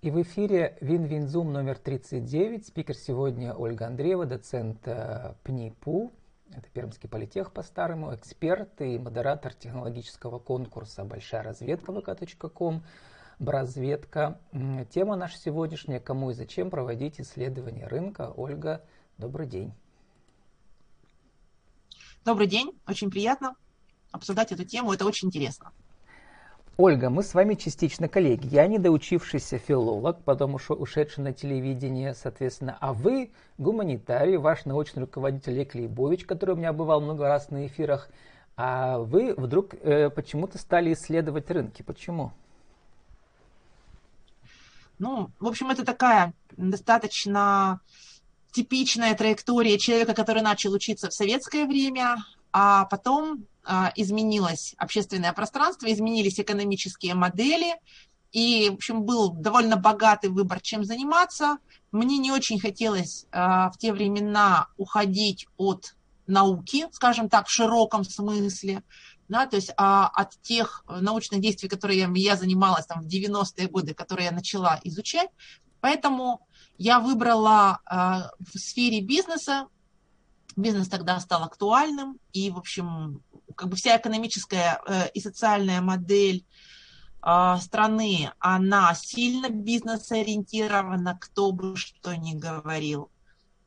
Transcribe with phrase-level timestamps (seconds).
[0.00, 2.68] И в эфире Вин-Вин-Зум номер 39.
[2.68, 6.12] Спикер сегодня Ольга Андреева, доцент э, ПНИПУ,
[6.52, 12.84] это Пермский политех по-старому, эксперт и модератор технологического конкурса «Большая разведка» vk.com,
[13.40, 14.40] Бразведка.
[14.90, 18.32] Тема наша сегодняшняя «Кому и зачем проводить исследование рынка».
[18.36, 18.84] Ольга,
[19.16, 19.72] добрый день.
[22.24, 23.56] Добрый день, очень приятно
[24.12, 25.72] обсуждать эту тему, это очень интересно.
[26.80, 28.46] Ольга, мы с вами частично коллеги.
[28.46, 32.78] Я недоучившийся филолог, потом ушедший на телевидение, соответственно.
[32.80, 37.66] А вы гуманитарий, ваш научный руководитель Олег Лейбович, который у меня бывал много раз на
[37.66, 38.08] эфирах.
[38.56, 41.82] А вы вдруг э, почему-то стали исследовать рынки.
[41.82, 42.30] Почему?
[45.00, 47.80] Ну, в общем, это такая достаточно
[48.52, 52.18] типичная траектория человека, который начал учиться в советское время,
[52.60, 57.76] а потом а, изменилось общественное пространство, изменились экономические модели,
[58.32, 61.58] и, в общем, был довольно богатый выбор, чем заниматься.
[61.92, 65.94] Мне не очень хотелось а, в те времена уходить от
[66.26, 68.82] науки, скажем так, в широком смысле,
[69.28, 73.68] да, то есть а, от тех научных действий, которые я, я занималась там, в 90-е
[73.68, 75.28] годы, которые я начала изучать.
[75.80, 76.44] Поэтому
[76.76, 79.68] я выбрала а, в сфере бизнеса
[80.58, 83.22] бизнес тогда стал актуальным, и, в общем,
[83.54, 86.44] как бы вся экономическая э, и социальная модель
[87.22, 93.10] э, страны, она сильно бизнес-ориентирована, кто бы что ни говорил.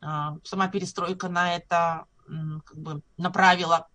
[0.01, 2.05] Э, сама перестройка на это
[2.65, 3.87] как бы направила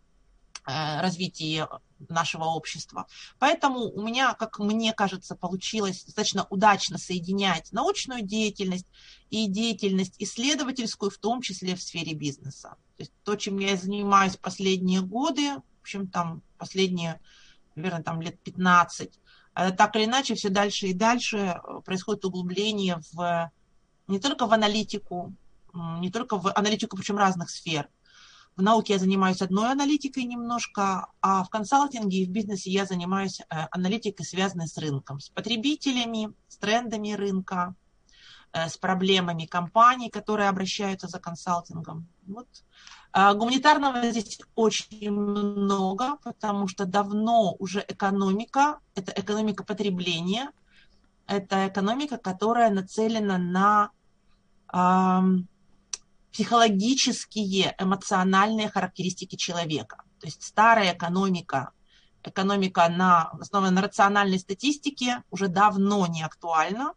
[0.67, 1.69] э, развитие
[2.09, 3.07] нашего общества.
[3.39, 8.87] Поэтому у меня, как мне кажется, получилось достаточно удачно соединять научную деятельность
[9.31, 12.77] и деятельность исследовательскую, в том числе в сфере бизнеса.
[12.97, 17.21] То есть то, чем я занимаюсь последние годы, в общем, там последние,
[17.75, 19.21] наверное, там лет 15,
[19.55, 23.51] э, так или иначе все дальше и дальше э, происходит углубление в
[24.09, 25.35] не только в аналитику,
[25.75, 27.89] не только в аналитику, причем разных сфер,
[28.57, 33.41] в науке я занимаюсь одной аналитикой немножко, а в консалтинге и в бизнесе я занимаюсь
[33.41, 37.75] э, аналитикой, связанной с рынком, с потребителями, с трендами рынка,
[38.53, 42.09] э, с проблемами компаний, которые обращаются за консалтингом.
[42.27, 42.49] Вот.
[43.13, 50.51] А гуманитарного здесь очень много, потому что давно уже экономика, это экономика потребления,
[51.27, 53.91] это экономика, которая нацелена на
[56.37, 60.03] психологические, эмоциональные характеристики человека.
[60.21, 61.71] То есть старая экономика,
[62.23, 66.93] экономика на, основанная на рациональной статистике, уже давно не актуальна.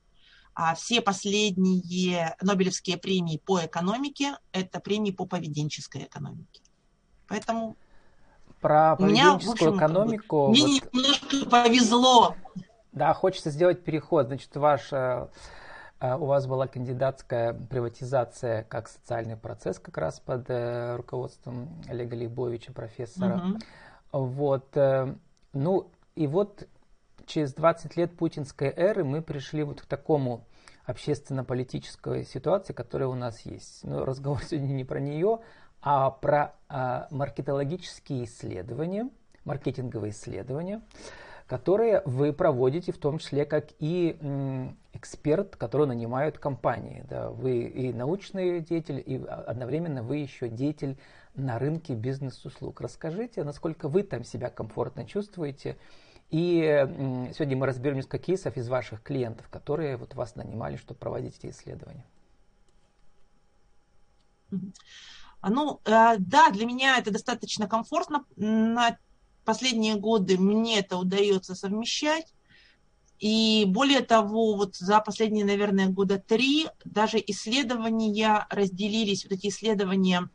[0.53, 6.61] А все последние Нобелевские премии по экономике– это премии по поведенческой экономике.
[7.29, 7.77] Поэтому
[8.59, 10.47] про поведенческую меня, общем, экономику.
[10.49, 10.93] Мне вот...
[10.93, 12.35] немножко повезло.
[12.91, 14.27] Да, хочется сделать переход.
[14.27, 15.29] Значит, ваш а
[16.01, 22.71] у вас была кандидатская приватизация как социальный процесс как раз под э, руководством Олега Лейбовича,
[22.71, 23.37] профессора.
[23.37, 24.25] Угу.
[24.27, 25.13] Вот, э,
[25.51, 26.67] ну и вот
[27.25, 30.45] через 20 лет путинской эры мы пришли вот к такому
[30.85, 33.83] общественно-политической ситуации, которая у нас есть.
[33.83, 35.39] Но разговор сегодня не про нее,
[35.81, 39.09] а про а, маркетологические исследования,
[39.45, 40.81] маркетинговые исследования
[41.49, 44.15] которые вы проводите, в том числе как и
[44.93, 47.05] эксперт, который нанимают компании.
[47.09, 50.97] Да, вы и научный деятель, и одновременно вы еще деятель
[51.35, 52.81] на рынке бизнес-услуг.
[52.81, 55.77] Расскажите, насколько вы там себя комфортно чувствуете.
[56.29, 56.61] И
[57.33, 61.51] сегодня мы разберем несколько кейсов из ваших клиентов, которые вот вас нанимали, чтобы проводить эти
[61.51, 62.05] исследования.
[65.41, 68.25] Ну, э, да, для меня это достаточно комфортно.
[68.35, 68.97] На
[69.45, 72.33] последние годы мне это удается совмещать.
[73.19, 80.29] И более того, вот за последние, наверное, года три даже исследования разделились, вот эти исследования,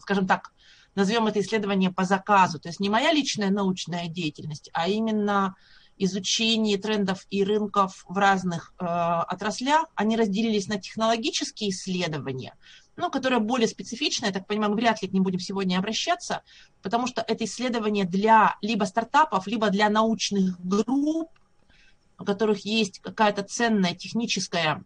[0.00, 0.52] скажем так,
[0.94, 5.54] назовем это исследование по заказу, то есть не моя личная научная деятельность, а именно
[5.98, 12.56] изучение трендов и рынков в разных э, отраслях, они разделились на технологические исследования,
[12.96, 16.42] ну, которое более специфичное, я так понимаю, мы вряд ли к ним будем сегодня обращаться,
[16.80, 21.28] потому что это исследование для либо стартапов, либо для научных групп,
[22.20, 24.84] у которых есть какая-то ценная техническая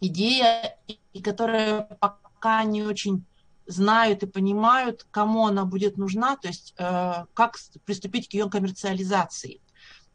[0.00, 0.76] идея,
[1.12, 3.24] и которые пока не очень
[3.66, 9.60] знают и понимают, кому она будет нужна, то есть э, как приступить к ее коммерциализации.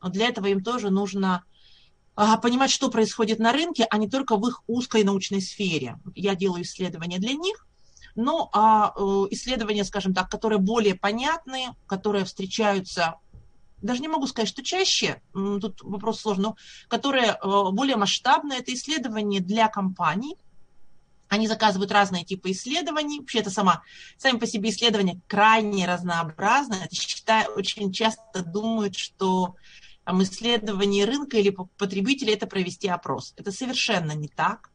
[0.01, 1.43] Но для этого им тоже нужно
[2.15, 5.99] а, понимать, что происходит на рынке, а не только в их узкой научной сфере.
[6.15, 7.65] Я делаю исследования для них,
[8.15, 13.15] но а, э, исследования, скажем так, которые более понятны, которые встречаются
[13.81, 16.55] даже не могу сказать, что чаще, тут вопрос сложный, но
[16.87, 17.37] которые э,
[17.71, 20.35] более масштабные, это исследования для компаний,
[21.29, 23.19] они заказывают разные типы исследований.
[23.19, 23.83] Вообще это сама,
[24.17, 26.75] сами по себе исследования крайне разнообразны.
[26.75, 29.55] Это считаю, очень часто думают, что
[30.05, 33.33] там, исследование рынка или потребителя– это провести опрос.
[33.35, 34.71] Это совершенно не так.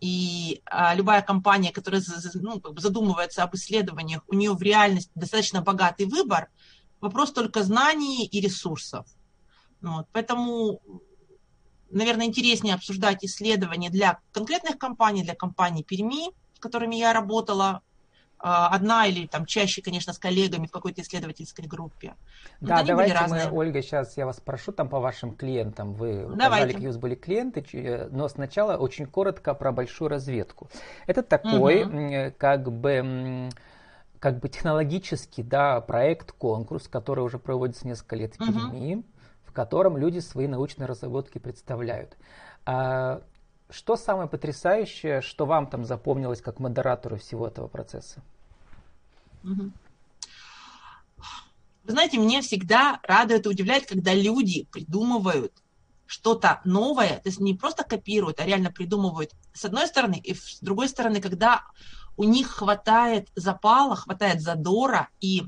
[0.00, 2.02] И а, любая компания, которая
[2.34, 6.48] ну, как бы задумывается об исследованиях, у нее в реальности достаточно богатый выбор.
[7.00, 9.06] Вопрос только знаний и ресурсов.
[9.80, 10.06] Вот.
[10.12, 10.80] Поэтому
[11.90, 17.82] наверное, интереснее обсуждать исследования для конкретных компаний, для компаний Перми, с которыми я работала,
[18.40, 22.14] а, одна или там чаще, конечно, с коллегами в какой-то исследовательской группе.
[22.60, 25.94] Но да, давайте мы, Ольга, сейчас я вас спрошу там по вашим клиентам.
[25.94, 30.70] Вы указали, какие у вас были клиенты, э, но сначала очень коротко про большую разведку.
[31.08, 32.34] Это такой, угу.
[32.38, 33.50] как бы
[34.20, 38.94] как бы технологический да, проект, конкурс, который уже проводится несколько лет в Перми.
[38.96, 39.04] Угу
[39.48, 42.16] в котором люди свои научные разработки представляют.
[42.66, 43.22] А
[43.70, 48.22] что самое потрясающее, что вам там запомнилось как модератору всего этого процесса?
[49.42, 49.72] Вы
[51.86, 55.52] знаете, мне всегда радует и удивляет, когда люди придумывают
[56.04, 60.58] что-то новое, то есть не просто копируют, а реально придумывают с одной стороны, и с
[60.60, 61.64] другой стороны, когда
[62.18, 65.44] у них хватает запала, хватает задора и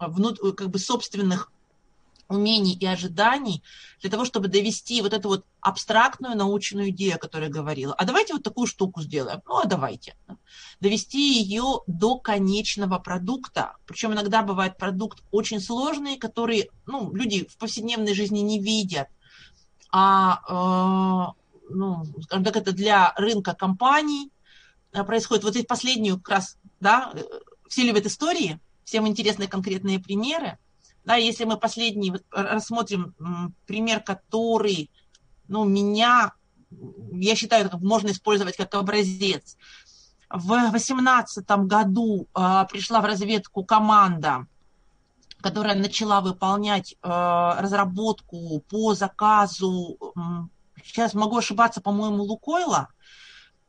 [0.00, 1.52] внут, как бы собственных
[2.28, 3.62] умений и ожиданий
[4.00, 7.94] для того, чтобы довести вот эту вот абстрактную научную идею, о которой я говорила.
[7.94, 9.42] А давайте вот такую штуку сделаем.
[9.46, 10.16] Ну, а давайте.
[10.80, 13.76] Довести ее до конечного продукта.
[13.86, 19.08] Причем иногда бывает продукт очень сложный, который ну, люди в повседневной жизни не видят.
[19.90, 20.40] А,
[21.28, 24.33] э, ну, скажем так, это для рынка компаний э,
[25.02, 25.42] происходит.
[25.42, 27.22] Вот здесь последнюю как раз, да, э,
[27.68, 30.58] все любят истории, всем интересны конкретные примеры.
[31.04, 33.14] Да, если мы последний рассмотрим
[33.66, 34.90] пример, который
[35.48, 36.32] ну, меня,
[37.12, 39.56] я считаю, можно использовать как образец.
[40.30, 44.46] В 2018 году э, пришла в разведку команда,
[45.40, 47.08] которая начала выполнять э,
[47.58, 50.20] разработку по заказу, э,
[50.82, 52.88] сейчас могу ошибаться, по-моему, Лукойла,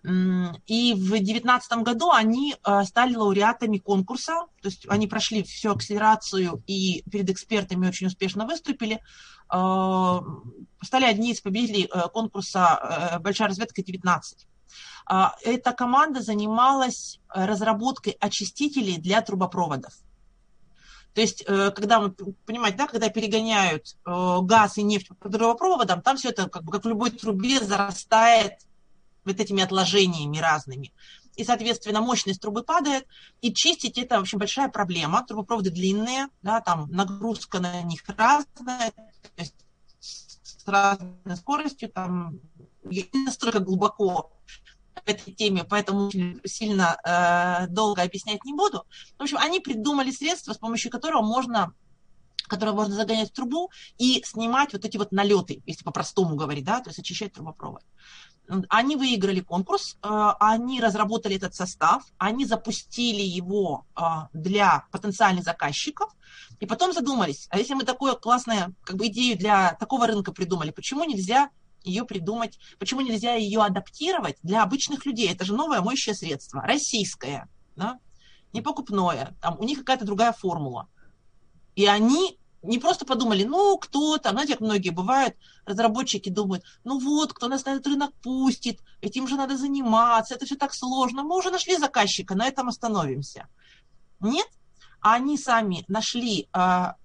[0.05, 6.61] и в 2019 году они э, стали лауреатами конкурса, то есть они прошли всю акселерацию
[6.67, 10.19] и перед экспертами очень успешно выступили, э,
[10.83, 14.21] стали одни из победителей э, конкурса «Большая разведка 19».
[15.07, 19.93] А, эта команда занималась разработкой очистителей для трубопроводов.
[21.13, 26.29] То есть, когда мы, понимаете, да, когда перегоняют газ и нефть по трубопроводам, там все
[26.29, 28.55] это, как, бы, как в любой трубе, зарастает
[29.25, 30.93] вот этими отложениями разными.
[31.35, 33.05] И, соответственно, мощность трубы падает,
[33.41, 35.25] и чистить это, в общем, большая проблема.
[35.25, 39.55] Трубопроводы длинные, да, там нагрузка на них разная, то есть
[39.99, 42.39] с разной скоростью, там,
[42.83, 44.31] не настолько глубоко
[44.95, 46.09] в этой теме, поэтому
[46.45, 48.85] сильно э, долго объяснять не буду.
[49.17, 51.73] В общем, они придумали средство, с помощью которого можно
[52.47, 56.79] которое можно загонять в трубу и снимать вот эти вот налеты, если по-простому говорить, да,
[56.79, 57.81] то есть очищать трубопровод.
[58.69, 64.01] Они выиграли конкурс, э, они разработали этот состав, они запустили его э,
[64.33, 66.15] для потенциальных заказчиков,
[66.59, 70.71] и потом задумались, а если мы такую классную как бы, идею для такого рынка придумали,
[70.71, 71.49] почему нельзя
[71.83, 75.31] ее придумать, почему нельзя ее адаптировать для обычных людей?
[75.31, 77.99] Это же новое моющее средство, российское, да?
[78.53, 80.87] не покупное, там, у них какая-то другая формула.
[81.75, 86.99] И они не просто подумали, ну, кто там, знаете, как многие бывают, разработчики думают, ну
[86.99, 91.23] вот, кто нас на этот рынок пустит, этим же надо заниматься, это все так сложно,
[91.23, 93.47] мы уже нашли заказчика, на этом остановимся.
[94.19, 94.47] Нет,
[94.99, 96.95] они сами нашли а,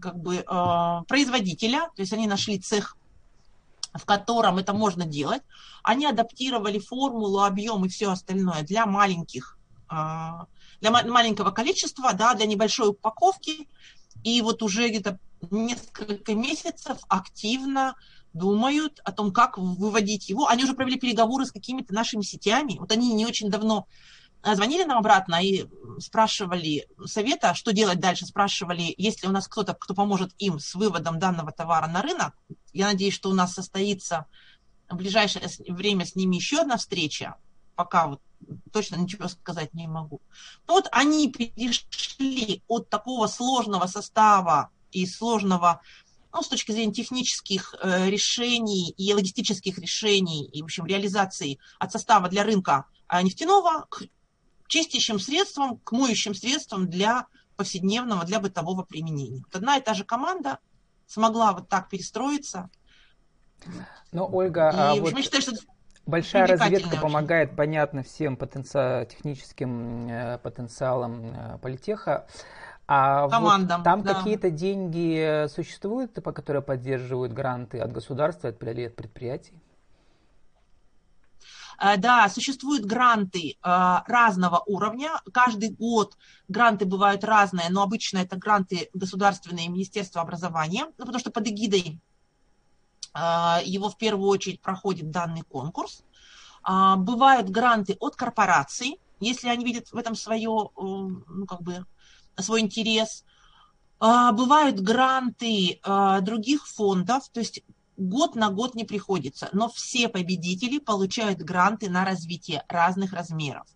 [0.00, 2.96] как бы а, производителя, то есть они нашли цех,
[3.94, 5.42] в котором это можно делать,
[5.82, 10.46] они адаптировали формулу, объем и все остальное для маленьких а,
[10.80, 13.68] для маленького количества, да, для небольшой упаковки,
[14.24, 15.18] и вот уже где-то
[15.50, 17.94] несколько месяцев активно
[18.32, 20.46] думают о том, как выводить его.
[20.48, 22.76] Они уже провели переговоры с какими-то нашими сетями.
[22.78, 23.86] Вот они не очень давно
[24.42, 25.66] а, звонили нам обратно и
[25.98, 30.74] спрашивали совета, что делать дальше, спрашивали, есть ли у нас кто-то, кто поможет им с
[30.74, 32.34] выводом данного товара на рынок.
[32.72, 34.26] Я надеюсь, что у нас состоится
[34.88, 37.36] в ближайшее время с ними еще одна встреча,
[37.74, 38.20] пока вот
[38.72, 40.20] точно ничего сказать не могу.
[40.66, 45.80] Но вот они перешли от такого сложного состава и сложного,
[46.32, 51.92] ну, с точки зрения технических э, решений и логистических решений, и, в общем, реализации от
[51.92, 54.02] состава для рынка э, нефтяного к
[54.68, 57.26] чистящим средствам, к моющим средствам для
[57.56, 59.42] повседневного, для бытового применения.
[59.44, 60.58] Вот одна и та же команда
[61.06, 62.70] смогла вот так перестроиться.
[64.12, 65.18] Ну, Ольга, и, а вот...
[65.18, 65.52] считаю, что
[66.08, 67.00] Большая разведка очень.
[67.02, 69.06] помогает, понятно, всем потенци...
[69.10, 72.26] техническим э, потенциалам э, политеха.
[72.86, 74.14] А Командам, вот там да.
[74.14, 79.52] какие-то деньги существуют, по которые поддерживают гранты от государства или от предприятий?
[81.78, 85.10] Э, да, существуют гранты разного уровня.
[85.34, 86.16] Каждый год
[86.48, 92.00] гранты бывают разные, но обычно это гранты государственные Министерства образования, ну, потому что под эгидой
[93.64, 96.02] его в первую очередь проходит данный конкурс.
[96.62, 101.84] А, бывают гранты от корпораций, если они видят в этом свое, ну, как бы,
[102.36, 103.24] свой интерес.
[104.00, 105.80] А, бывают гранты
[106.22, 107.62] других фондов, то есть
[107.96, 113.66] год на год не приходится, но все победители получают гранты на развитие разных размеров.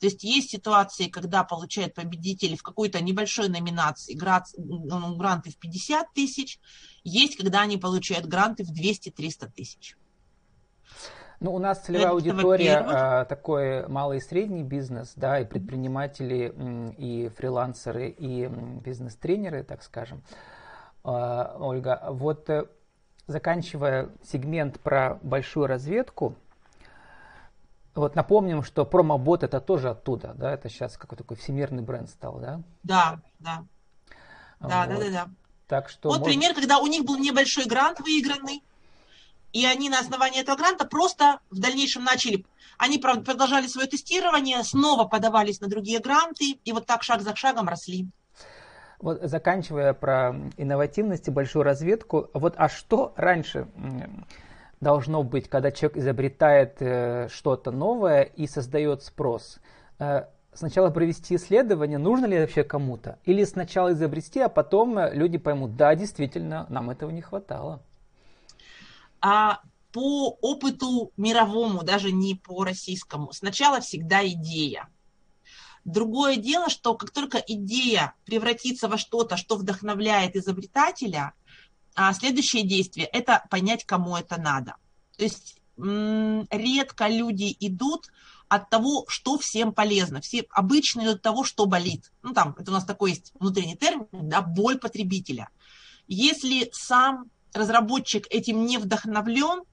[0.00, 4.18] То есть есть ситуации, когда получают победители в какой-то небольшой номинации
[4.56, 6.58] ну, гранты в 50 тысяч,
[7.04, 9.96] есть, когда они получают гранты в 200-300 тысяч.
[11.38, 16.54] Ну, у нас целевая Это аудитория а, такой малый и средний бизнес, да, и предприниматели,
[16.96, 20.22] и фрилансеры, и бизнес-тренеры, так скажем.
[21.02, 22.66] А, Ольга, вот э,
[23.26, 26.36] заканчивая сегмент про большую разведку,
[27.94, 32.38] вот напомним, что промобот это тоже оттуда, да, это сейчас какой-то такой всемирный бренд стал,
[32.38, 32.62] да?
[32.82, 33.64] Да, да.
[34.60, 34.88] Да, вот.
[34.88, 35.28] да, да, да.
[35.66, 36.32] Так что вот может...
[36.32, 38.62] пример, когда у них был небольшой грант выигранный,
[39.52, 42.44] и они на основании этого гранта просто в дальнейшем начали,
[42.78, 47.34] они правда, продолжали свое тестирование, снова подавались на другие гранты, и вот так шаг за
[47.34, 48.08] шагом росли.
[49.00, 53.66] Вот заканчивая про инновативность и большую разведку, вот а что раньше
[54.80, 59.58] должно быть, когда человек изобретает э, что-то новое и создает спрос?
[59.98, 65.38] Э, сначала провести исследование, нужно ли вообще кому-то, или сначала изобрести, а потом э, люди
[65.38, 67.82] поймут, да, действительно, нам этого не хватало.
[69.20, 69.60] А
[69.92, 74.88] по опыту мировому, даже не по российскому, сначала всегда идея.
[75.84, 81.32] Другое дело, что как только идея превратится во что-то, что вдохновляет изобретателя,
[82.02, 84.76] а следующее действие– это понять, кому это надо.
[85.18, 88.06] То есть редко люди идут
[88.48, 90.22] от того, что всем полезно.
[90.22, 92.10] Все обычно идут от того, что болит.
[92.22, 95.50] Ну, там, это у нас такой есть внутренний термин, да, боль потребителя.
[96.08, 99.64] Если сам разработчик этим не вдохновлен,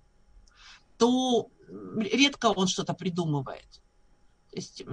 [0.98, 1.48] то
[1.96, 3.70] редко он что-то придумывает.
[4.52, 4.84] То есть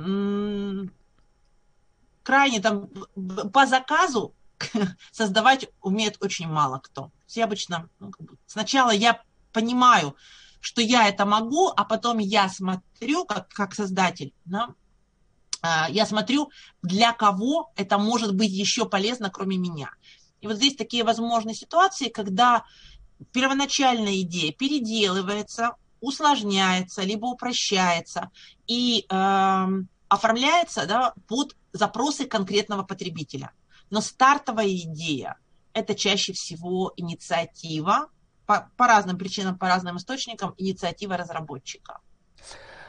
[2.22, 2.88] крайне там
[3.52, 4.34] по заказу
[5.12, 7.10] создавать умеет очень мало кто.
[7.26, 8.10] Все обычно ну,
[8.46, 10.16] сначала я понимаю,
[10.60, 14.74] что я это могу, а потом я смотрю, как, как создатель, да,
[15.62, 16.50] а, я смотрю,
[16.82, 19.90] для кого это может быть еще полезно, кроме меня.
[20.40, 22.64] И вот здесь такие возможные ситуации, когда
[23.32, 28.30] первоначальная идея переделывается, усложняется, либо упрощается
[28.66, 29.66] и э,
[30.08, 33.52] оформляется да, под запросы конкретного потребителя.
[33.94, 35.38] Но стартовая идея–
[35.72, 38.08] это чаще всего инициатива,
[38.44, 42.00] по, по разным причинам, по разным источникам, инициатива разработчика.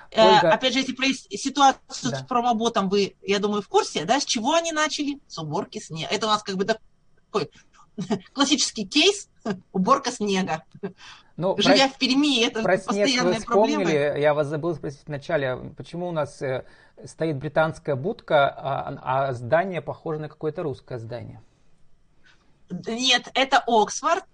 [0.09, 0.51] Э, Ольга...
[0.51, 2.17] Опять же, если про ситуацию да.
[2.17, 5.19] с промоботом вы, я думаю, в курсе, да, с чего они начали?
[5.27, 6.11] С уборки снега.
[6.11, 7.51] Это у нас как бы такой
[8.33, 9.29] классический кейс
[9.73, 10.63] уборка снега.
[11.37, 14.17] Ну, Живя про, в Перми, это про постоянная снег вы вспомнили, проблема.
[14.19, 16.63] Я вас забыл спросить вначале, почему у нас э,
[17.03, 21.41] стоит британская будка, а, а здание похоже на какое-то русское здание?
[22.69, 24.25] Нет, это Оксфорд.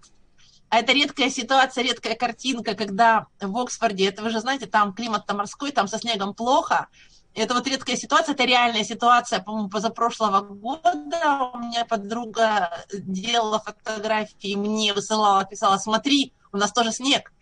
[0.70, 5.70] Это редкая ситуация, редкая картинка, когда в Оксфорде, это вы же знаете, там климат-то морской,
[5.70, 6.86] там со снегом плохо,
[7.34, 14.54] это вот редкая ситуация, это реальная ситуация, по-моему, позапрошлого года у меня подруга делала фотографии,
[14.54, 17.32] мне высылала, писала, смотри, у нас тоже снег.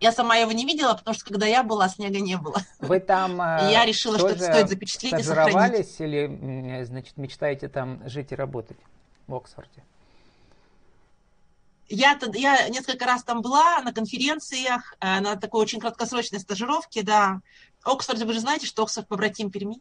[0.00, 2.62] Я сама его не видела, потому что когда я была, снега не было.
[2.78, 6.00] Вы там и я решила, что это стоит запечатлеть и сохранить.
[6.00, 8.78] или, значит, мечтаете там жить и работать
[9.26, 9.84] в Оксфорде?
[11.90, 17.40] Я, я несколько раз там была на конференциях, э, на такой очень краткосрочной стажировке, да.
[17.82, 19.80] Оксфорде, вы же знаете, что Оксфорд побратим Перми?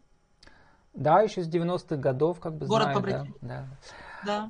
[0.96, 2.98] Да, еще с 90-х годов, как бы Город знаю.
[2.98, 3.36] побратим.
[3.42, 3.68] Да,
[4.26, 4.50] да.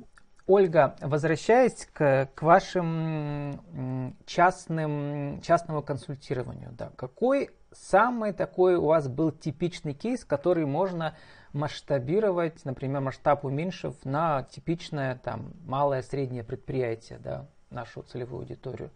[0.50, 9.30] Ольга, возвращаясь к, к вашим частным, частному консультированию, да, какой самый такой у вас был
[9.30, 11.14] типичный кейс, который можно
[11.52, 18.90] масштабировать, например, масштаб уменьшив на типичное там малое среднее предприятие, да, нашу целевую аудиторию.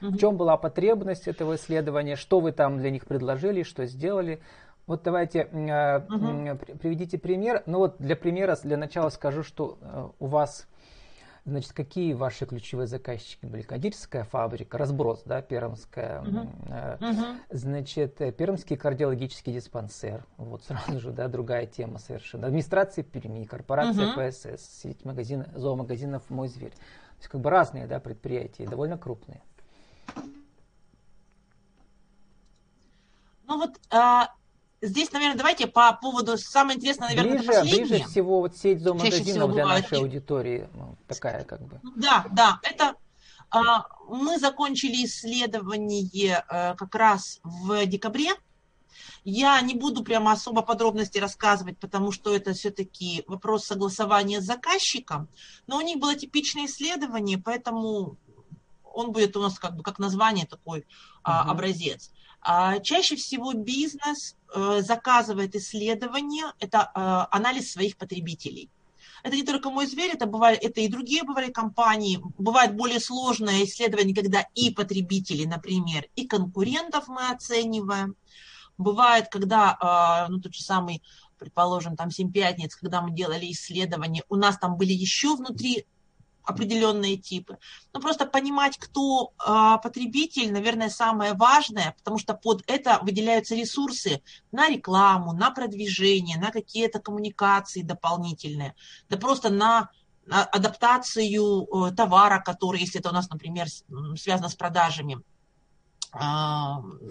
[0.00, 4.40] В чем была потребность этого исследования, что вы там для них предложили, что сделали,
[4.88, 6.58] Вот давайте угу.
[6.78, 7.62] приведите пример.
[7.66, 10.66] Ну вот для примера, для начала скажу, что э, у вас,
[11.48, 13.62] значит, какие ваши ключевые заказчики были?
[13.62, 16.48] Кондитерская фабрика, разброс, да, пермская, угу.
[17.50, 22.46] значит, пермский кардиологический диспансер, вот сразу же, да, другая тема совершенно.
[22.46, 24.20] Администрация Перми, корпорация угу.
[24.20, 26.72] ПСС, сеть магазин, зоомагазинов «Мой зверь».
[26.72, 29.42] То есть как бы разные, да, предприятия, довольно крупные.
[33.46, 34.34] Ну вот а,
[34.80, 37.86] здесь, наверное, давайте по поводу, самое интересное, наверное, ближе, последнее.
[37.86, 41.80] Ближе всего вот сеть зоомагазинов для нашей аудитории, ну, такая как бы.
[41.96, 42.94] Да, да, это
[43.50, 48.30] а, мы закончили исследование а, как раз в декабре.
[49.24, 55.28] Я не буду прямо особо подробности рассказывать, потому что это все-таки вопрос согласования с заказчиком,
[55.66, 58.16] но у них было типичное исследование, поэтому
[58.84, 60.84] он будет у нас как бы как название такой uh-huh.
[61.24, 62.10] образец.
[62.40, 68.70] А, чаще всего бизнес э, заказывает исследования, это э, анализ своих потребителей.
[69.22, 72.20] Это не только мой зверь, это, бывает, это и другие бывали компании.
[72.38, 78.14] Бывает более сложное исследование, когда и потребители, например, и конкурентов мы оцениваем.
[78.76, 81.02] Бывает, когда, а, ну, тот же самый,
[81.38, 85.84] предположим, там, «Семь пятниц», когда мы делали исследование, у нас там были еще внутри
[86.48, 87.58] определенные типы.
[87.92, 94.22] Но просто понимать, кто э, потребитель, наверное, самое важное, потому что под это выделяются ресурсы
[94.50, 98.74] на рекламу, на продвижение, на какие-то коммуникации дополнительные,
[99.10, 99.90] да просто на
[100.30, 103.66] адаптацию э, товара, который, если это у нас, например,
[104.16, 105.37] связано с продажами, а, ну,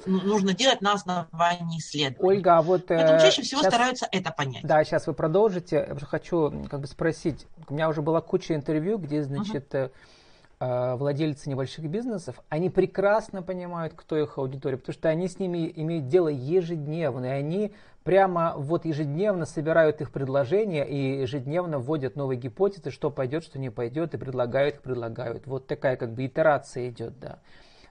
[0.06, 2.38] нужно делать на основании исследований.
[2.38, 2.88] Ольга, а вот...
[2.88, 4.64] Поэтому э, чаще всего сейчас, стараются это понять.
[4.64, 5.88] Да, сейчас вы продолжите.
[5.90, 7.46] Я хочу как бы спросить.
[7.68, 10.98] У меня уже была куча интервью, где, значит, uh-huh.
[10.98, 16.08] владельцы небольших бизнесов, они прекрасно понимают, кто их аудитория, потому что они с ними имеют
[16.08, 17.74] дело ежедневно, и они
[18.04, 23.70] прямо вот ежедневно собирают их предложения и ежедневно вводят новые гипотезы, что пойдет, что не
[23.70, 25.46] пойдет, и предлагают предлагают.
[25.46, 27.40] Вот такая как бы итерация идет, да.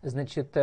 [0.03, 0.57] Значит,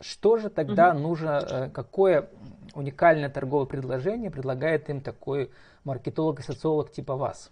[0.00, 1.00] что же тогда угу.
[1.00, 2.28] нужно, э, какое
[2.74, 5.50] уникальное торговое предложение предлагает им такой
[5.84, 7.50] маркетолог и социолог типа вас?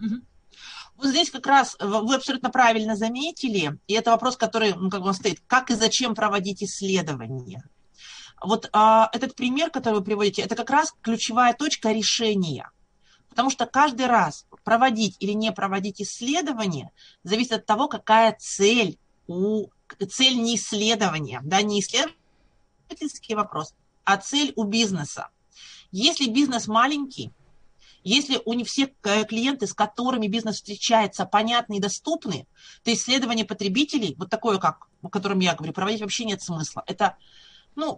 [0.00, 0.20] Угу.
[0.96, 5.12] Вот здесь как раз вы абсолютно правильно заметили, и это вопрос, который, ну, как бы
[5.14, 7.64] стоит, как и зачем проводить исследования.
[8.42, 12.70] Вот а, этот пример, который вы приводите, это как раз ключевая точка решения.
[13.28, 16.90] Потому что каждый раз проводить или не проводить исследование
[17.22, 19.68] зависит от того, какая цель у
[20.08, 23.74] цель не исследования, да, не исследовательский вопрос,
[24.04, 25.28] а цель у бизнеса.
[25.90, 27.32] Если бизнес маленький,
[28.04, 32.46] если у не все клиенты, с которыми бизнес встречается, понятны и доступны,
[32.82, 36.82] то исследование потребителей, вот такое, как, о котором я говорю, проводить вообще нет смысла.
[36.86, 37.16] Это
[37.74, 37.96] ну,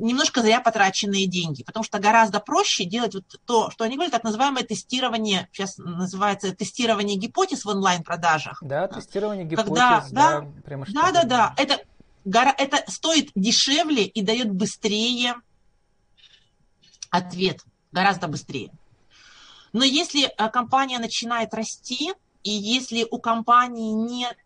[0.00, 4.24] немножко зря потраченные деньги, потому что гораздо проще делать вот то, что они говорят, так
[4.24, 8.62] называемое тестирование, сейчас называется тестирование гипотез в онлайн-продажах.
[8.62, 11.80] Да, тестирование гипотез, Когда, да, да, прямо да, да, да, это,
[12.24, 15.34] это стоит дешевле и дает быстрее
[17.10, 18.70] ответ, гораздо быстрее.
[19.72, 22.12] Но если э, компания начинает расти,
[22.42, 24.36] и если у компании нет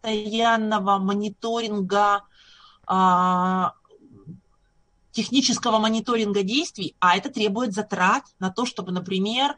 [0.00, 2.22] постоянного мониторинга,
[2.86, 3.72] а,
[5.12, 9.56] технического мониторинга действий, а это требует затрат на то, чтобы, например,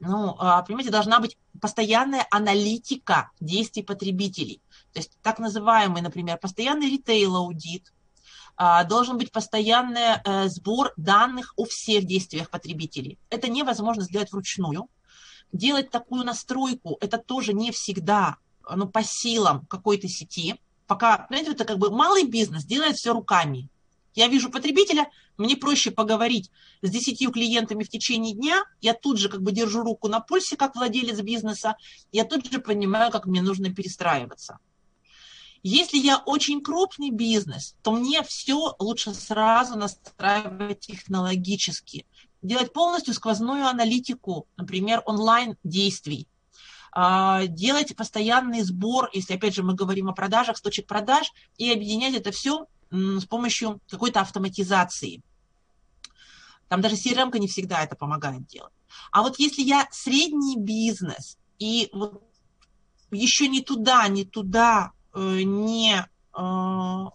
[0.00, 4.60] ну, а, понимаете, должна быть постоянная аналитика действий потребителей.
[4.92, 7.92] То есть так называемый, например, постоянный ритейл-аудит,
[8.56, 13.18] а, должен быть постоянный э, сбор данных о всех действиях потребителей.
[13.30, 14.88] Это невозможно сделать вручную.
[15.52, 18.36] Делать такую настройку, это тоже не всегда
[18.74, 20.60] ну, по силам какой-то сети.
[20.86, 23.68] Пока, знаете, это как бы малый бизнес делает все руками.
[24.14, 26.50] Я вижу потребителя, мне проще поговорить
[26.82, 30.56] с десятью клиентами в течение дня, я тут же как бы держу руку на пульсе,
[30.56, 31.76] как владелец бизнеса,
[32.10, 34.58] я тут же понимаю, как мне нужно перестраиваться.
[35.62, 42.04] Если я очень крупный бизнес, то мне все лучше сразу настраивать технологически,
[42.42, 46.31] делать полностью сквозную аналитику, например, онлайн действий, а,
[46.94, 52.14] делать постоянный сбор, если опять же мы говорим о продажах, с точек продаж, и объединять
[52.14, 55.22] это все с помощью какой-то автоматизации.
[56.68, 58.72] Там даже CRM не всегда это помогает делать.
[59.10, 62.22] А вот если я средний бизнес и вот
[63.10, 66.06] еще не туда, не туда э, не э,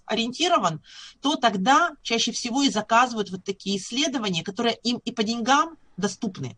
[0.05, 0.83] ориентирован,
[1.21, 6.57] то тогда чаще всего и заказывают вот такие исследования, которые им и по деньгам доступны,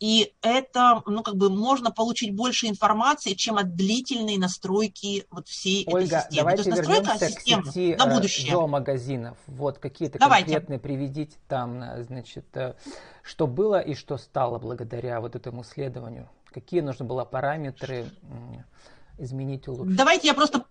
[0.00, 5.84] И это, ну, как бы можно получить больше информации, чем от длительной настройки вот всей
[5.88, 6.36] Ольга, этой системы.
[6.36, 8.52] давайте То есть настройка системы сети на э, будущее.
[8.52, 9.36] зоомагазинов.
[9.46, 12.74] Вот какие-то конкретные приведите там, э, значит, э,
[13.22, 16.28] что было и что стало благодаря вот этому исследованию.
[16.52, 18.06] Какие нужно было параметры
[19.18, 19.96] изменить, улучшить?
[19.96, 20.64] Давайте я просто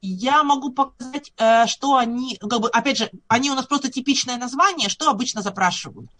[0.00, 4.36] я могу показать, э, что они, как бы, опять же, они у нас просто типичное
[4.36, 6.10] название, что обычно запрашивают.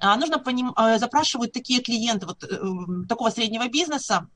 [0.00, 4.28] А, Нужно поним, э, запрашивают такие клиенты вот э, такого среднего бизнеса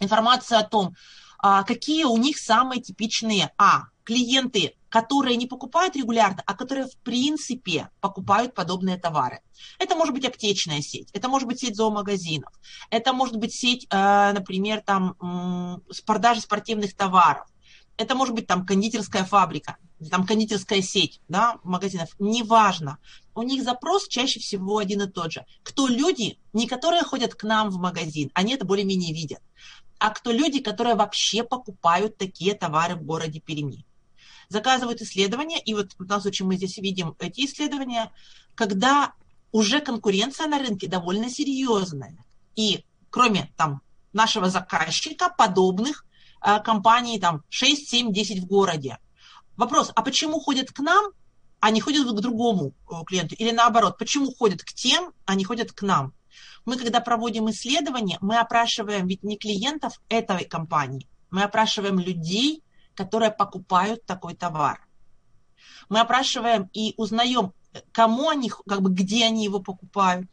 [0.00, 0.94] информацию о том,
[1.38, 6.96] а, какие у них самые типичные, а, клиенты, которые не покупают регулярно, а которые в
[6.98, 9.40] принципе покупают подобные товары.
[9.78, 12.52] Это может быть аптечная сеть, это может быть сеть зоомагазинов,
[12.90, 17.46] это может быть сеть, например, там с продажи спортивных товаров,
[18.00, 19.76] это может быть там кондитерская фабрика,
[20.10, 22.98] там кондитерская сеть да, магазинов, неважно.
[23.34, 25.44] У них запрос чаще всего один и тот же.
[25.62, 29.40] Кто люди, не которые ходят к нам в магазин, они это более-менее видят,
[29.98, 33.84] а кто люди, которые вообще покупают такие товары в городе Перми.
[34.48, 38.10] Заказывают исследования, и вот в данном случае мы здесь видим эти исследования,
[38.54, 39.12] когда
[39.52, 42.16] уже конкуренция на рынке довольно серьезная.
[42.56, 43.82] И кроме там
[44.14, 46.06] нашего заказчика, подобных
[46.64, 48.98] компаний там 6, 7, 10 в городе.
[49.56, 51.12] Вопрос, а почему ходят к нам,
[51.60, 53.34] а не ходят к другому э, клиенту?
[53.34, 56.14] Или наоборот, почему ходят к тем, а не ходят к нам?
[56.64, 62.62] Мы, когда проводим исследование, мы опрашиваем ведь не клиентов этой компании, мы опрашиваем людей,
[62.94, 64.86] которые покупают такой товар.
[65.88, 67.52] Мы опрашиваем и узнаем,
[67.92, 70.28] кому они, как бы, где они его покупают,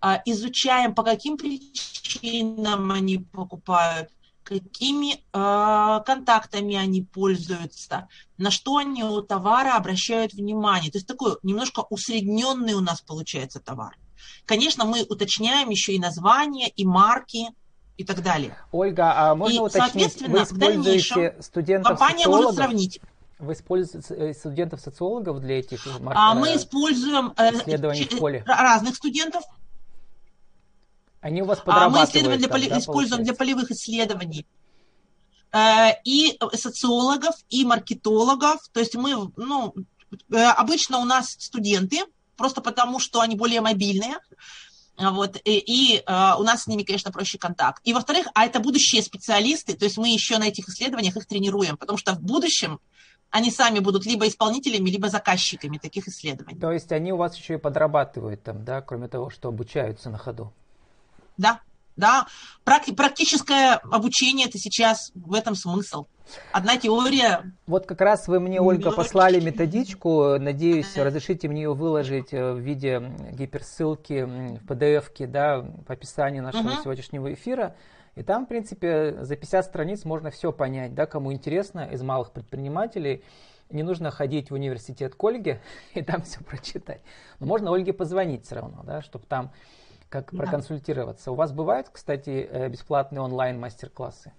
[0.00, 4.10] а, изучаем, по каким причинам они покупают,
[4.44, 10.90] какими э, контактами они пользуются, на что они у товара обращают внимание.
[10.90, 13.96] То есть такой немножко усредненный у нас получается товар.
[14.46, 17.48] Конечно, мы уточняем еще и названия, и марки,
[17.96, 18.56] и так далее.
[18.72, 23.00] Ольга, а можно И, уточнить, соответственно, вы в дальнейшем используете студентов Компания может сравнить.
[23.38, 28.18] Вы используете э, студентов социологов для этих мар- А мы э, используем э, исследований в
[28.18, 28.44] поле.
[28.46, 29.42] разных студентов.
[31.22, 34.44] Они у вас А мы исследования для поли- да, используем для полевых исследований.
[35.52, 38.60] Э, И социологов, и маркетологов.
[38.72, 39.74] То есть мы, ну,
[40.30, 42.00] э, обычно у нас студенты,
[42.36, 44.18] просто потому что они более мобильные.
[44.98, 47.80] Вот, и, и, э, у нас с ними, конечно, проще контакт.
[47.84, 51.76] И во-вторых, а это будущие специалисты, то есть мы еще на этих исследованиях их тренируем,
[51.76, 52.78] потому что в будущем
[53.30, 56.60] они сами будут либо исполнителями, либо заказчиками таких исследований.
[56.60, 60.18] То есть они у вас еще и подрабатывают там, да, кроме того, что обучаются на
[60.18, 60.52] ходу.
[61.36, 61.60] Да,
[61.96, 62.26] да.
[62.64, 66.06] Практи- практическое обучение это сейчас в этом смысл.
[66.52, 67.52] Одна теория.
[67.66, 70.38] Вот как раз вы мне, Ольга, послали методичку.
[70.38, 76.70] Надеюсь, разрешите мне ее выложить э, в виде гиперссылки в PDF, да, в описании нашего
[76.70, 76.82] Мгм.
[76.82, 77.76] сегодняшнего эфира.
[78.14, 82.30] И там, в принципе, за 50 страниц можно все понять, да, кому интересно, из малых
[82.32, 83.22] предпринимателей.
[83.70, 85.60] Не нужно ходить в университет к Ольге
[85.94, 87.00] и там все прочитать.
[87.40, 89.50] Но можно Ольге позвонить все равно, да, чтобы там
[90.12, 90.38] как Да.
[90.38, 91.32] проконсультироваться.
[91.32, 94.32] У вас бывают, кстати, э, бесплатные онлайн мастер-классы?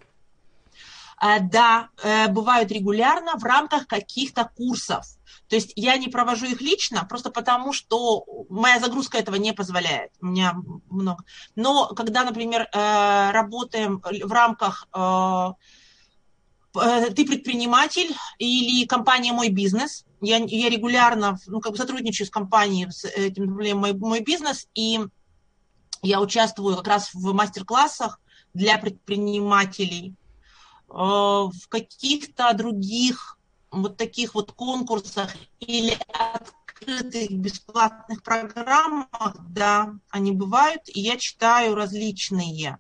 [1.18, 5.06] А, Да, э, бывают регулярно в рамках каких-то курсов.
[5.48, 10.12] То есть я не провожу их лично, просто потому что моя загрузка этого не позволяет.
[10.22, 10.54] У меня
[10.90, 11.24] много.
[11.56, 14.88] Но когда, например, э, работаем в рамках
[17.16, 22.90] ты предприниматель или компания «Мой бизнес», я, я регулярно ну, как бы сотрудничаю с компанией,
[22.90, 25.00] с этим «Мой, мой бизнес», и
[26.04, 28.20] я участвую как раз в мастер-классах
[28.54, 30.14] для предпринимателей,
[30.90, 33.38] э, в каких-то других
[33.72, 42.78] вот таких вот конкурсах или открытых бесплатных программах, да, они бывают, и я читаю различные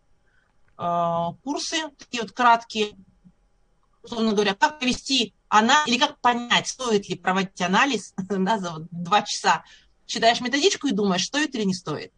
[0.78, 2.92] э, курсы, такие вот краткие,
[4.04, 8.88] условно говоря, как провести анализ, или как понять, стоит ли проводить анализ да, за вот
[8.92, 9.64] два часа.
[10.06, 12.12] Читаешь методичку и думаешь, стоит или не стоит.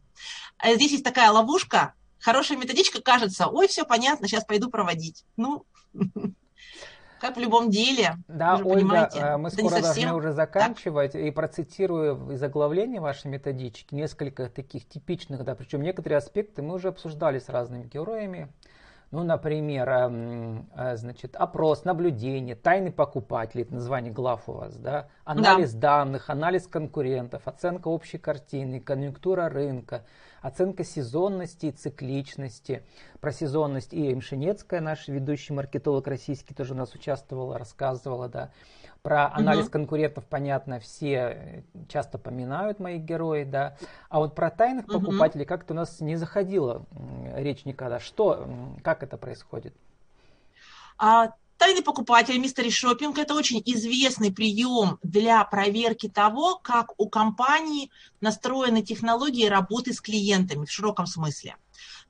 [0.65, 5.23] А здесь есть такая ловушка, хорошая методичка, кажется, ой, все понятно, сейчас пойду проводить.
[5.38, 5.63] Ну,
[7.21, 11.13] как в любом деле, Да, Ольга, понимаете, э, мы скоро должны уже заканчивать.
[11.13, 16.88] И процитирую из оглавления вашей методички несколько таких типичных, да, причем некоторые аспекты мы уже
[16.88, 18.51] обсуждали с разными героями.
[19.15, 25.08] Ну, например, эм, э, значит, опрос, наблюдение, тайный покупатель, это название глав у вас, да,
[25.23, 30.04] анализ данных, анализ конкурентов, оценка общей картины, конъюнктура рынка,
[30.41, 32.84] оценка сезонности и цикличности.
[33.21, 38.51] Про сезонность и Мшинецкая, наш ведущий маркетолог российский, тоже у нас участвовала, рассказывала, да.
[39.06, 39.74] Про анализ угу.
[39.74, 43.78] конкурентов, понятно, все э, часто поминают мои герои, да.
[44.10, 45.00] А вот про тайных угу.
[45.00, 46.84] покупателей как-то у нас не заходила
[47.36, 48.00] речь никогда.
[48.00, 48.48] Что,
[48.84, 49.76] как это происходит?
[50.98, 57.91] А, Тайный покупатель, мистери шопинг– это очень известный прием для проверки того, как у компании
[58.20, 61.56] настроены технологии работы с клиентами в широком смысле.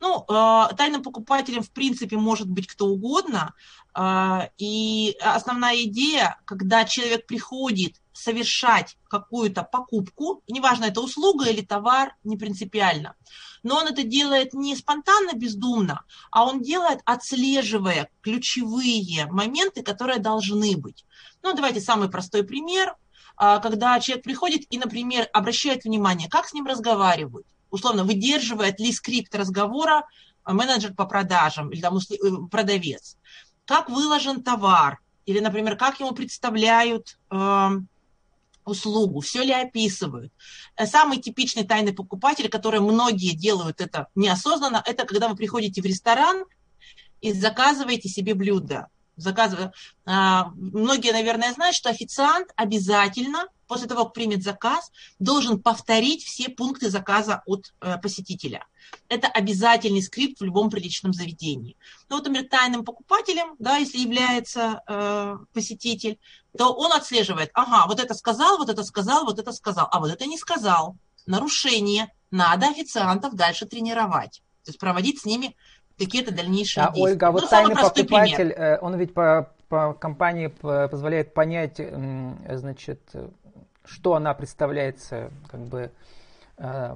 [0.02, 3.54] Ну, э, тайным покупателем, в принципе, может быть кто угодно.
[3.96, 12.16] Э, и основная идея, когда человек приходит совершать какую-то покупку, неважно, это услуга или товар,
[12.24, 13.16] не принципиально,
[13.64, 20.76] но он это делает не спонтанно, бездумно, а он делает, отслеживая ключевые моменты, которые должны
[20.78, 21.06] быть.
[21.42, 22.96] Ну, давайте самый простой пример,
[23.40, 28.92] э, когда человек приходит и, например, обращает внимание, как с ним разговаривают условно, выдерживает ли
[28.92, 30.06] скрипт разговора
[30.46, 33.18] менеджер по продажам или там, э, продавец,
[33.66, 37.70] как выложен товар, или, например, как ему представляют э,
[38.64, 40.32] услугу, все ли описывают.
[40.78, 45.86] Э, самый типичный тайный покупатель, который многие делают это неосознанно, это когда вы приходите в
[45.86, 46.46] ресторан
[47.22, 48.88] и заказываете себе блюдо.
[49.18, 49.72] Заказываю.
[50.06, 56.50] А, многие, наверное, знают, что официант обязательно после того, как примет заказ, должен повторить все
[56.50, 58.66] пункты заказа от э, посетителя.
[59.10, 61.76] Это обязательный скрипт в любом приличном заведении.
[62.10, 66.20] Ну, вот, например, тайным покупателем, да, если является э, посетитель,
[66.58, 70.12] то он отслеживает, ага, вот это сказал, вот это сказал, вот это сказал, а вот
[70.12, 70.96] это не сказал.
[71.26, 72.12] Нарушение.
[72.32, 74.42] Надо официантов дальше тренировать.
[74.64, 75.56] То есть проводить с ними
[75.98, 77.04] какие-то дальнейшие а, действия.
[77.04, 78.60] Ольга, а вот ну, тайный покупатель, пример.
[78.60, 81.80] Э, он ведь по, по компании позволяет понять,
[82.50, 83.02] значит,
[83.86, 85.92] что она представляется, как бы,
[86.58, 86.96] э,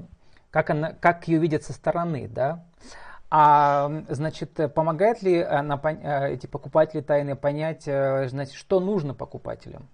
[0.52, 2.66] как, она, как ее видят со стороны, да.
[3.32, 9.88] А, значит, помогает ли она, э, эти покупатели тайны понять, значит, что нужно покупателям?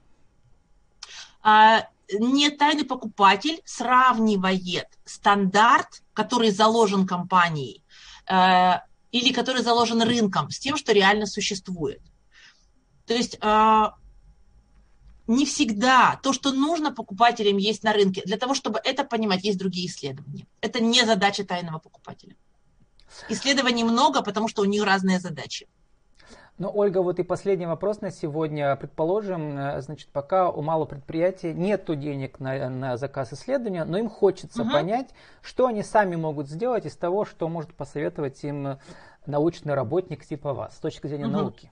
[1.44, 1.88] А,
[2.18, 7.84] не тайный покупатель сравнивает стандарт, который заложен компанией,
[9.16, 12.02] или который заложен рынком, с тем, что реально существует.
[13.06, 13.40] То есть
[15.28, 18.24] не всегда то, что нужно покупателям, есть на рынке.
[18.26, 20.46] Для того, чтобы это понимать, есть другие исследования.
[20.60, 22.36] Это не задача тайного покупателя.
[23.30, 25.68] Исследований много, потому что у них разные задачи.
[26.58, 28.74] Ну, Ольга, вот и последний вопрос на сегодня.
[28.78, 34.10] Предположим, э, значит, пока у малого предприятия нет денег на, на заказ исследования, но им
[34.10, 34.72] хочется угу.
[34.72, 35.10] понять,
[35.42, 38.80] что они сами могут сделать из того, что может посоветовать им
[39.26, 41.34] научный работник типа вас с точки зрения угу.
[41.34, 41.72] науки.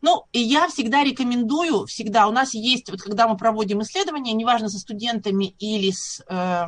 [0.00, 4.68] Ну, и я всегда рекомендую, всегда, у нас есть, вот когда мы проводим исследования, неважно
[4.68, 6.66] со студентами или с э,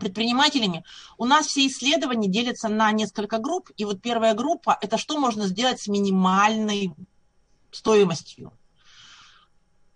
[0.00, 0.84] предпринимателями,
[1.18, 5.46] у нас все исследования делятся на несколько групп, и вот первая группа– это что можно
[5.46, 6.92] сделать с минимальной
[7.70, 8.52] стоимостью.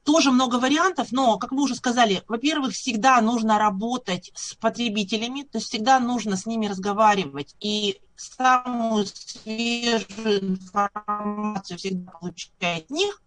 [0.05, 5.57] Тоже много вариантов, но, как мы уже сказали, во-первых, всегда нужно работать с потребителями, то
[5.57, 13.23] есть всегда нужно с ними разговаривать и самую свежую информацию всегда получать от них,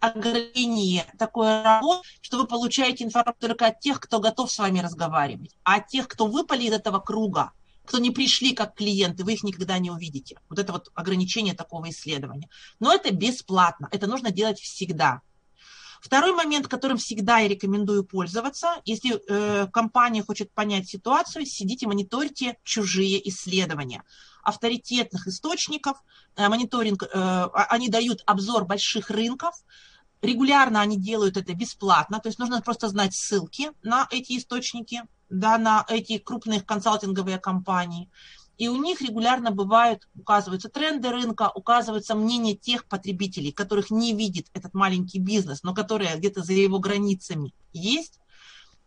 [0.00, 5.54] ограничение такой работы, что вы получаете информацию только от тех, кто готов с вами разговаривать,
[5.62, 7.52] а от тех, кто выпали из этого круга,
[7.84, 10.38] кто не пришли как клиенты, вы их никогда не увидите.
[10.48, 12.48] Вот это вот ограничение такого исследования.
[12.78, 15.22] Но это бесплатно, это нужно делать всегда.
[16.00, 22.56] Второй момент, которым всегда я рекомендую пользоваться, если э, компания хочет понять ситуацию, сидите, мониторьте
[22.64, 24.02] чужие исследования
[24.42, 26.02] авторитетных источников,
[26.36, 29.54] э, мониторинг, э, они дают обзор больших рынков,
[30.22, 35.58] регулярно они делают это бесплатно, то есть нужно просто знать ссылки на эти источники, да,
[35.58, 38.08] на эти крупные консалтинговые компании
[38.60, 44.48] и у них регулярно бывают, указываются тренды рынка, указываются мнения тех потребителей, которых не видит
[44.52, 48.20] этот маленький бизнес, но которые где-то за его границами есть.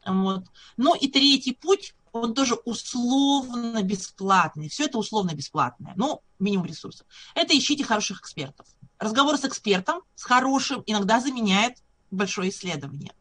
[0.06, 0.44] Вот.
[0.78, 4.70] Ну и третий путь, он тоже условно бесплатный.
[4.70, 7.08] Все это условно бесплатное, но минимум ресурсов.
[7.34, 8.68] Это ищите хороших экспертов.
[9.00, 11.78] Разговор с экспертом, с хорошим, иногда заменяет
[12.12, 13.12] большое исследование,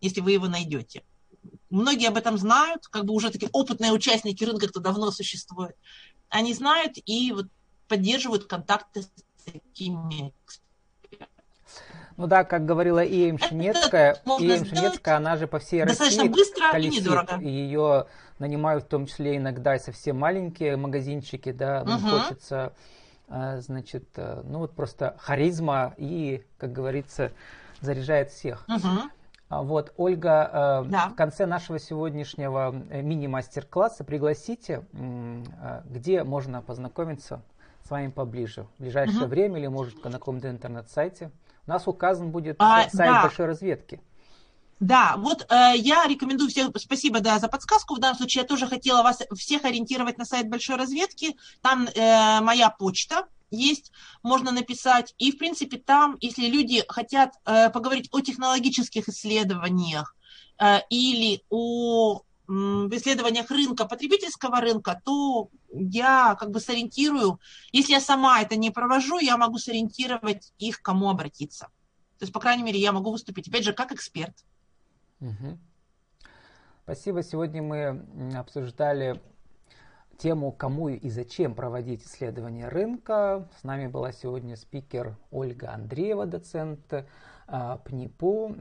[0.00, 1.02] если вы его найдете.
[1.70, 5.76] Многие об этом знают, как бы уже такие опытные участники рынка, кто давно существует.
[6.28, 7.46] Они знают и вот
[7.88, 9.10] поддерживают контакты с
[9.44, 10.32] такими
[12.16, 17.00] ну да, как говорила Ием Шинецкая, Ием Шинецкая, она же по всей России быстро колесит,
[17.00, 17.40] и недорого.
[17.40, 18.06] Ее
[18.38, 22.08] нанимают в том числе иногда и совсем маленькие магазинчики, да, угу.
[22.08, 22.72] хочется,
[23.28, 27.32] значит, э, ну вот просто харизма и, как говорится,
[27.80, 28.64] заряжает всех.
[28.68, 29.10] Угу.
[29.48, 31.08] А вот, Ольга, э, да.
[31.08, 34.84] в конце нашего сегодняшнего э, мини-мастер-класса пригласите,
[35.84, 37.42] где можно познакомиться
[37.84, 38.66] с вами поближе.
[38.78, 39.28] В ближайшее угу.
[39.28, 41.30] время или, может, на каком-то интернет-сайте.
[41.66, 43.22] У нас указан будет а, сайт да.
[43.22, 44.00] большой разведки.
[44.78, 47.94] Да, вот э, я рекомендую всем, спасибо да, за подсказку.
[47.94, 51.36] В данном случае я тоже хотела вас всех ориентировать на сайт большой разведки.
[51.62, 53.90] Там э, моя почта есть,
[54.22, 55.14] можно написать.
[55.18, 60.14] И, в принципе, там, если люди хотят э, поговорить о технологических исследованиях
[60.60, 67.40] э, или о в исследованиях рынка, потребительского рынка, то я как бы сориентирую,
[67.72, 71.66] если я сама это не провожу, я могу сориентировать их, кому обратиться.
[72.18, 74.34] То есть, по крайней мере, я могу выступить, опять же, как эксперт.
[75.26, 75.58] Угу.
[76.84, 77.22] Спасибо.
[77.22, 79.20] Сегодня мы обсуждали
[80.18, 83.48] тему «Кому и зачем проводить исследования рынка».
[83.58, 87.04] С нами была сегодня спикер Ольга Андреева, доцент
[87.48, 88.54] а, ПНИПУ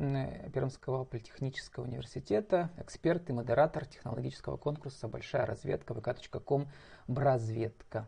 [0.54, 6.68] Пермского политехнического университета, эксперт и модератор технологического конкурса «Большая разведка» vk.com
[7.08, 8.08] «Бразведка».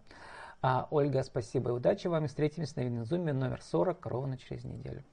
[0.62, 2.26] А, Ольга, спасибо и удачи вам.
[2.26, 5.04] И встретимся на Винзуме номер 40 ровно через неделю.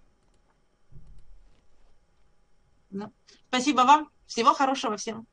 [3.48, 4.10] Спасибо вам.
[4.26, 5.26] Всего хорошего всем.